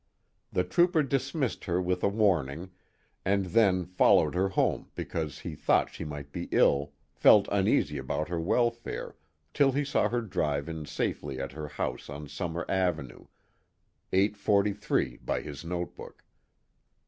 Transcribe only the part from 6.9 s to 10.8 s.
felt uneasy about her welfare till he saw her drive